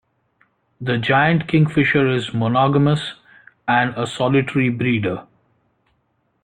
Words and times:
The 0.81 0.97
giant 0.97 1.47
kingfisher 1.47 2.09
is 2.09 2.33
monogamous 2.33 3.13
and 3.67 3.95
a 3.95 4.07
solitary 4.07 4.69
breeder. 4.69 5.27